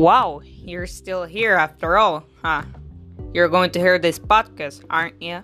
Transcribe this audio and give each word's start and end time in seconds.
Wow, 0.00 0.40
you're 0.42 0.86
still 0.86 1.24
here 1.24 1.56
after 1.56 1.98
all, 1.98 2.24
huh? 2.42 2.62
You're 3.34 3.50
going 3.50 3.70
to 3.72 3.78
hear 3.78 3.98
this 3.98 4.18
podcast, 4.18 4.82
aren't 4.88 5.20
you? 5.20 5.42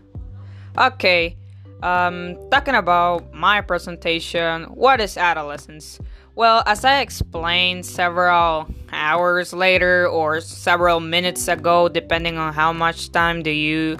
Okay, 0.78 1.36
um, 1.82 2.38
talking 2.50 2.74
about 2.74 3.34
my 3.34 3.60
presentation, 3.60 4.64
what 4.72 4.98
is 4.98 5.18
adolescence? 5.18 6.00
Well, 6.36 6.62
as 6.64 6.86
I 6.86 7.02
explained 7.02 7.84
several 7.84 8.66
hours 8.92 9.52
later 9.52 10.08
or 10.08 10.40
several 10.40 11.00
minutes 11.00 11.48
ago, 11.48 11.90
depending 11.90 12.38
on 12.38 12.54
how 12.54 12.72
much 12.72 13.12
time 13.12 13.42
do 13.42 13.50
you 13.50 13.98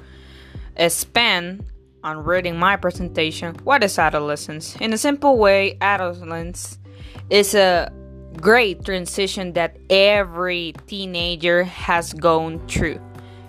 spend 0.88 1.66
on 2.02 2.25
reading 2.25 2.57
my 2.57 2.77
presentation, 2.77 3.57
what 3.57 3.84
is 3.84 3.98
adolescence? 3.98 4.75
In 4.77 4.95
a 4.95 4.98
simple 4.98 5.37
way, 5.37 5.77
adolescence 5.83 6.79
is 7.29 7.55
a 7.55 7.93
great 8.41 8.85
transition 8.85 9.53
that 9.55 9.77
every 9.91 10.75
teenager 10.87 11.65
has 11.65 12.13
gone 12.13 12.67
through. 12.69 13.01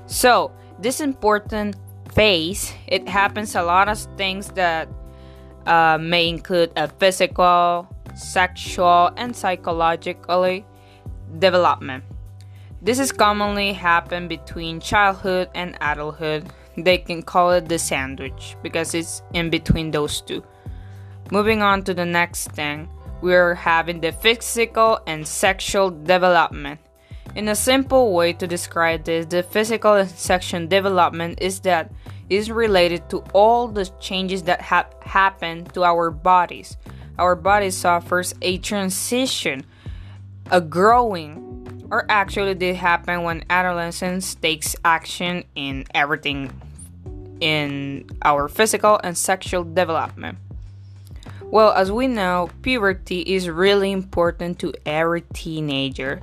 So, 0.06 0.52
this 0.80 1.02
important 1.02 1.76
phase, 2.14 2.74
it 2.88 3.08
happens 3.08 3.56
a 3.56 3.64
lot 3.64 3.90
of 3.90 4.00
things 4.18 4.50
that 4.52 4.90
uh, 5.66 5.98
may 6.00 6.30
include 6.30 6.72
a 6.76 6.88
physical, 6.88 7.88
sexual, 8.16 9.12
and 9.18 9.36
psychologically 9.36 10.66
development. 11.40 12.04
This 12.82 13.00
is 13.00 13.12
commonly 13.12 13.74
happen 13.74 14.28
between 14.28 14.80
childhood 14.80 15.50
and 15.56 15.78
adulthood. 15.82 16.50
They 16.78 17.00
can 17.00 17.24
call 17.24 17.52
it 17.52 17.68
the 17.68 17.80
sandwich 17.80 18.56
because 18.62 18.94
it's 18.94 19.24
in 19.34 19.50
between 19.50 19.92
those 19.92 20.22
two. 20.22 20.44
Moving 21.32 21.62
on 21.62 21.84
to 21.84 21.94
the 21.94 22.06
next 22.06 22.52
thing, 22.52 22.88
we're 23.22 23.56
having 23.56 24.02
the 24.02 24.12
physical 24.12 25.00
and 25.08 25.28
sexual 25.28 25.90
development. 25.90 26.80
In 27.36 27.50
a 27.50 27.56
simple 27.56 28.14
way 28.14 28.34
to 28.34 28.48
describe 28.48 29.04
this, 29.04 29.26
the 29.26 29.44
physical 29.44 29.94
and 29.94 30.10
sexual 30.10 30.66
development 30.68 31.40
is 31.42 31.60
that 31.62 31.92
is 32.30 32.52
related 32.52 33.10
to 33.10 33.20
all 33.34 33.68
the 33.68 33.86
changes 34.00 34.44
that 34.44 34.62
have 34.62 34.94
happened 35.02 35.74
to 35.74 35.84
our 35.84 36.12
bodies. 36.12 36.78
Our 37.18 37.36
body 37.36 37.72
suffers 37.72 38.34
a 38.42 38.58
transition, 38.58 39.66
a 40.52 40.62
growing, 40.62 41.88
or 41.90 42.06
actually 42.10 42.54
they 42.54 42.74
happen 42.74 43.24
when 43.24 43.44
adolescence 43.50 44.36
takes 44.36 44.76
action 44.84 45.44
in 45.56 45.86
everything 45.94 46.52
in 47.40 48.10
our 48.24 48.48
physical 48.48 49.00
and 49.04 49.18
sexual 49.18 49.64
development. 49.64 50.38
Well, 51.50 51.72
as 51.72 51.92
we 51.94 52.08
know, 52.08 52.50
puberty 52.62 53.22
is 53.22 53.50
really 53.50 53.94
important 53.94 54.60
to 54.60 54.74
every 54.86 55.22
teenager. 55.34 56.22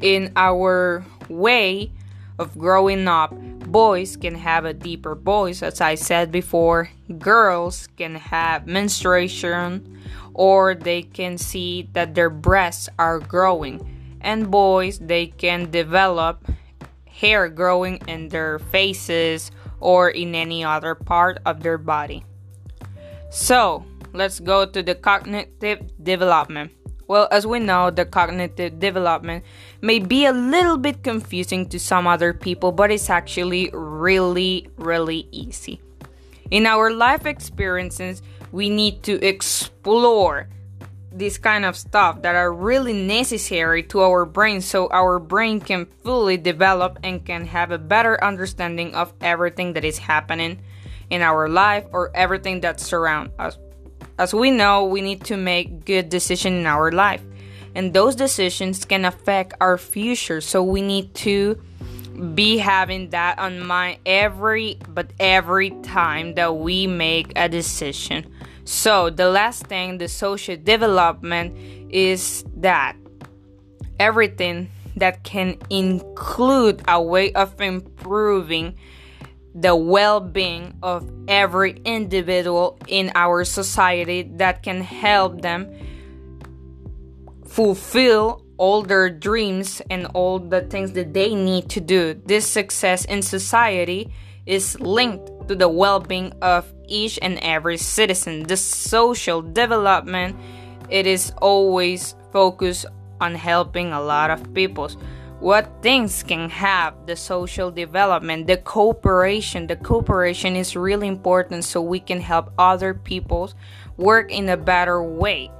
In 0.00 0.32
our 0.36 1.04
way 1.28 1.90
of 2.38 2.56
growing 2.56 3.08
up, 3.08 3.34
boys 3.66 4.16
can 4.16 4.36
have 4.36 4.64
a 4.64 4.72
deeper 4.72 5.16
voice, 5.16 5.60
as 5.60 5.80
I 5.80 5.96
said 5.96 6.30
before, 6.30 6.88
girls 7.18 7.88
can 7.96 8.14
have 8.14 8.68
menstruation, 8.68 9.98
or 10.34 10.76
they 10.76 11.02
can 11.02 11.36
see 11.36 11.88
that 11.92 12.14
their 12.14 12.30
breasts 12.30 12.88
are 13.00 13.18
growing, 13.18 13.84
and 14.20 14.52
boys 14.52 15.00
they 15.00 15.26
can 15.26 15.68
develop 15.72 16.46
hair 17.06 17.48
growing 17.48 17.96
in 18.06 18.28
their 18.28 18.60
faces 18.60 19.50
or 19.80 20.10
in 20.10 20.36
any 20.36 20.62
other 20.62 20.94
part 20.94 21.38
of 21.44 21.64
their 21.64 21.78
body. 21.78 22.24
So, 23.30 23.84
let's 24.12 24.40
go 24.40 24.66
to 24.66 24.82
the 24.82 24.94
cognitive 24.94 25.90
development. 26.02 26.72
Well, 27.08 27.28
as 27.30 27.46
we 27.46 27.58
know, 27.58 27.90
the 27.90 28.06
cognitive 28.06 28.78
development 28.78 29.44
may 29.80 29.98
be 29.98 30.24
a 30.24 30.32
little 30.32 30.78
bit 30.78 31.02
confusing 31.02 31.68
to 31.68 31.78
some 31.78 32.06
other 32.06 32.32
people, 32.32 32.72
but 32.72 32.90
it's 32.90 33.10
actually 33.10 33.70
really, 33.72 34.68
really 34.76 35.28
easy. 35.30 35.80
In 36.50 36.66
our 36.66 36.90
life 36.90 37.26
experiences, 37.26 38.22
we 38.50 38.70
need 38.70 39.02
to 39.04 39.22
explore 39.24 40.48
this 41.10 41.36
kind 41.36 41.64
of 41.64 41.76
stuff 41.76 42.22
that 42.22 42.34
are 42.34 42.52
really 42.52 42.94
necessary 42.94 43.82
to 43.82 44.00
our 44.00 44.24
brain 44.24 44.60
so 44.60 44.88
our 44.90 45.18
brain 45.18 45.60
can 45.60 45.86
fully 46.04 46.36
develop 46.36 46.98
and 47.02 47.24
can 47.24 47.44
have 47.44 47.70
a 47.70 47.78
better 47.78 48.22
understanding 48.24 48.94
of 48.94 49.12
everything 49.20 49.74
that 49.74 49.84
is 49.84 49.98
happening 49.98 50.58
in 51.10 51.20
our 51.20 51.48
life 51.48 51.84
or 51.92 52.10
everything 52.14 52.60
that 52.62 52.80
surrounds 52.80 53.30
us 53.38 53.58
as 54.22 54.32
we 54.32 54.52
know, 54.52 54.84
we 54.84 55.00
need 55.02 55.24
to 55.24 55.36
make 55.36 55.84
good 55.84 56.08
decisions 56.08 56.60
in 56.60 56.66
our 56.66 56.92
life, 56.92 57.20
and 57.74 57.92
those 57.92 58.14
decisions 58.14 58.84
can 58.84 59.04
affect 59.04 59.52
our 59.60 59.76
future. 59.76 60.40
So 60.40 60.62
we 60.62 60.80
need 60.80 61.12
to 61.26 61.60
be 62.34 62.58
having 62.58 63.10
that 63.10 63.40
on 63.40 63.58
mind 63.66 63.98
every 64.06 64.78
but 64.88 65.12
every 65.18 65.70
time 65.82 66.34
that 66.34 66.54
we 66.54 66.86
make 66.86 67.32
a 67.34 67.48
decision. 67.48 68.30
So 68.64 69.10
the 69.10 69.28
last 69.28 69.66
thing, 69.66 69.98
the 69.98 70.06
social 70.06 70.56
development 70.56 71.58
is 71.90 72.44
that 72.58 72.94
everything 73.98 74.70
that 74.96 75.24
can 75.24 75.58
include 75.68 76.80
a 76.86 77.02
way 77.02 77.32
of 77.32 77.60
improving 77.60 78.76
the 79.54 79.76
well 79.76 80.20
being 80.20 80.74
of 80.82 81.10
every 81.28 81.80
individual 81.84 82.78
in 82.88 83.12
our 83.14 83.44
society 83.44 84.22
that 84.36 84.62
can 84.62 84.80
help 84.80 85.42
them 85.42 85.70
fulfill 87.46 88.44
all 88.56 88.82
their 88.82 89.10
dreams 89.10 89.82
and 89.90 90.06
all 90.14 90.38
the 90.38 90.62
things 90.62 90.92
that 90.92 91.12
they 91.12 91.34
need 91.34 91.68
to 91.68 91.80
do. 91.80 92.14
This 92.24 92.46
success 92.46 93.04
in 93.04 93.20
society 93.22 94.12
is 94.46 94.78
linked 94.80 95.48
to 95.48 95.54
the 95.54 95.68
well 95.68 96.00
being 96.00 96.32
of 96.40 96.72
each 96.88 97.18
and 97.20 97.38
every 97.42 97.76
citizen. 97.76 98.44
The 98.44 98.56
social 98.56 99.42
development 99.42 100.36
it 100.88 101.06
is 101.06 101.32
always 101.40 102.14
focused 102.32 102.86
on 103.20 103.34
helping 103.34 103.92
a 103.92 104.00
lot 104.00 104.30
of 104.30 104.52
people 104.52 104.90
what 105.42 105.82
things 105.82 106.22
can 106.22 106.48
have 106.48 106.94
the 107.04 107.16
social 107.16 107.68
development 107.68 108.46
the 108.46 108.56
cooperation. 108.56 109.66
The 109.66 109.74
cooperation 109.74 110.54
is 110.54 110.76
really 110.76 111.08
important 111.08 111.64
so 111.64 111.82
we 111.82 111.98
can 111.98 112.20
help 112.20 112.52
other 112.58 112.94
people 112.94 113.50
work 113.96 114.30
in 114.30 114.48
a 114.48 114.56
better 114.56 115.02
way. 115.02 115.50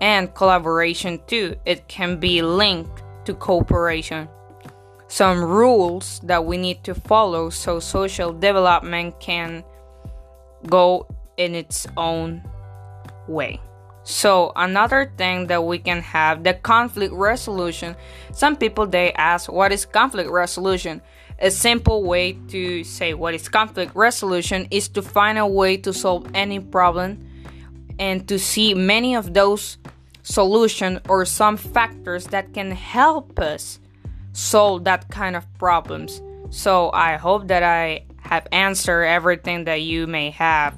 And 0.00 0.32
collaboration 0.32 1.20
too. 1.26 1.56
It 1.66 1.88
can 1.88 2.20
be 2.20 2.42
linked 2.42 3.02
to 3.24 3.34
cooperation. 3.34 4.28
Some 5.08 5.42
rules 5.42 6.20
that 6.22 6.44
we 6.44 6.56
need 6.56 6.84
to 6.84 6.94
follow 6.94 7.50
so 7.50 7.80
social 7.80 8.32
development 8.32 9.18
can 9.18 9.64
go 10.68 11.08
in 11.36 11.56
its 11.56 11.88
own 11.96 12.40
way 13.26 13.60
so 14.06 14.52
another 14.54 15.10
thing 15.16 15.48
that 15.48 15.64
we 15.64 15.80
can 15.80 16.00
have 16.00 16.44
the 16.44 16.54
conflict 16.54 17.12
resolution. 17.12 17.96
Some 18.32 18.54
people 18.54 18.86
they 18.86 19.12
ask 19.14 19.50
what 19.50 19.72
is 19.72 19.84
conflict 19.84 20.30
resolution? 20.30 21.02
A 21.40 21.50
simple 21.50 22.04
way 22.04 22.34
to 22.48 22.84
say 22.84 23.14
what 23.14 23.34
is 23.34 23.48
conflict 23.48 23.96
resolution 23.96 24.68
is 24.70 24.88
to 24.90 25.02
find 25.02 25.38
a 25.38 25.46
way 25.46 25.76
to 25.78 25.92
solve 25.92 26.30
any 26.34 26.60
problem 26.60 27.18
and 27.98 28.28
to 28.28 28.38
see 28.38 28.74
many 28.74 29.16
of 29.16 29.34
those 29.34 29.76
solutions 30.22 31.00
or 31.08 31.24
some 31.24 31.56
factors 31.56 32.26
that 32.26 32.54
can 32.54 32.70
help 32.70 33.40
us 33.40 33.80
solve 34.32 34.84
that 34.84 35.08
kind 35.10 35.34
of 35.34 35.52
problems. 35.58 36.22
So 36.50 36.92
I 36.92 37.16
hope 37.16 37.48
that 37.48 37.64
I 37.64 38.04
have 38.20 38.46
answered 38.52 39.02
everything 39.02 39.64
that 39.64 39.82
you 39.82 40.06
may 40.06 40.30
have 40.30 40.76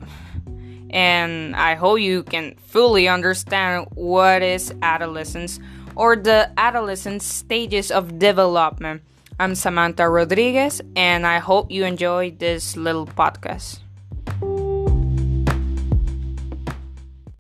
and 0.91 1.55
I 1.57 1.75
hope 1.75 2.01
you 2.01 2.23
can 2.23 2.55
fully 2.57 3.09
understand 3.09 3.89
what 3.95 4.43
is 4.43 4.75
adolescence 4.83 5.61
or 5.97 6.17
the 6.17 6.51
adolescent 6.57 7.23
stages 7.23 7.91
of 7.91 8.19
development. 8.19 9.03
I'm 9.39 9.55
Samantha 9.55 10.09
Rodriguez, 10.09 10.81
and 10.97 11.27
I 11.27 11.39
hope 11.39 11.71
you 11.71 11.85
enjoyed 11.85 12.39
this 12.39 12.77
little 12.77 13.07
podcast. 13.07 13.81